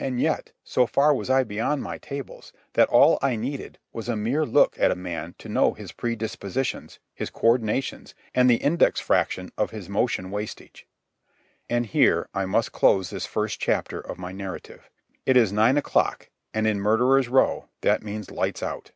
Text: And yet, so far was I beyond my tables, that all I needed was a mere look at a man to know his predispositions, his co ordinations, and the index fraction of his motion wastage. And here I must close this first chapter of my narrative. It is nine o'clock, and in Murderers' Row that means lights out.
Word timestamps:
And 0.00 0.20
yet, 0.20 0.50
so 0.64 0.88
far 0.88 1.14
was 1.14 1.30
I 1.30 1.44
beyond 1.44 1.84
my 1.84 1.96
tables, 1.96 2.52
that 2.72 2.88
all 2.88 3.16
I 3.22 3.36
needed 3.36 3.78
was 3.92 4.08
a 4.08 4.16
mere 4.16 4.44
look 4.44 4.76
at 4.76 4.90
a 4.90 4.96
man 4.96 5.36
to 5.38 5.48
know 5.48 5.72
his 5.74 5.92
predispositions, 5.92 6.98
his 7.14 7.30
co 7.30 7.46
ordinations, 7.54 8.12
and 8.34 8.50
the 8.50 8.56
index 8.56 8.98
fraction 8.98 9.52
of 9.56 9.70
his 9.70 9.88
motion 9.88 10.32
wastage. 10.32 10.88
And 11.70 11.86
here 11.86 12.28
I 12.34 12.44
must 12.44 12.72
close 12.72 13.10
this 13.10 13.24
first 13.24 13.60
chapter 13.60 14.00
of 14.00 14.18
my 14.18 14.32
narrative. 14.32 14.90
It 15.26 15.36
is 15.36 15.52
nine 15.52 15.76
o'clock, 15.76 16.30
and 16.52 16.66
in 16.66 16.80
Murderers' 16.80 17.28
Row 17.28 17.68
that 17.82 18.02
means 18.02 18.32
lights 18.32 18.64
out. 18.64 18.90